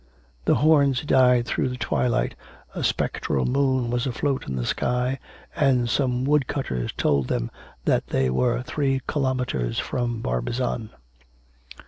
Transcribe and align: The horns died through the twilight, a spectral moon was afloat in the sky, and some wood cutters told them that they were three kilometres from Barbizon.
The 0.45 0.55
horns 0.55 1.01
died 1.01 1.45
through 1.45 1.69
the 1.69 1.77
twilight, 1.77 2.33
a 2.73 2.83
spectral 2.83 3.45
moon 3.45 3.91
was 3.91 4.07
afloat 4.07 4.47
in 4.47 4.55
the 4.55 4.65
sky, 4.65 5.19
and 5.55 5.87
some 5.87 6.25
wood 6.25 6.47
cutters 6.47 6.91
told 6.97 7.27
them 7.27 7.51
that 7.85 8.07
they 8.07 8.27
were 8.31 8.63
three 8.63 9.01
kilometres 9.07 9.77
from 9.77 10.21
Barbizon. 10.23 10.89